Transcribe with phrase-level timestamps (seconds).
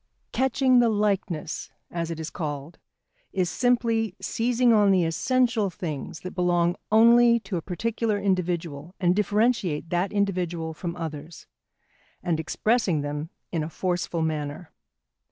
[0.31, 2.79] Catching the likeness, as it is called,
[3.33, 9.15] is simply seizing on the essential things that belong only to a particular individual and
[9.15, 11.45] differentiate that individual from others,
[12.23, 14.71] and expressing them in a forceful manner.